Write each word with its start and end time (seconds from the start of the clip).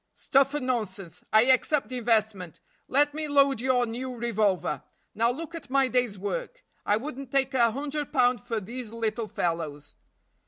"Stuff 0.15 0.55
and 0.55 0.65
nonsense 0.65 1.23
I 1.31 1.43
accept 1.43 1.89
the 1.89 1.99
investment. 1.99 2.59
Let 2.87 3.13
me 3.13 3.27
load 3.27 3.61
your 3.61 3.85
new 3.85 4.15
revolver. 4.15 4.81
Now 5.13 5.29
look 5.29 5.53
at 5.53 5.69
my 5.69 5.89
day's 5.89 6.17
work. 6.17 6.63
I 6.87 6.97
wouldn't 6.97 7.31
take 7.31 7.53
a 7.53 7.69
hundred 7.69 8.11
pound 8.11 8.41
for 8.41 8.59
these 8.59 8.93
little 8.93 9.27
fellows." 9.27 9.97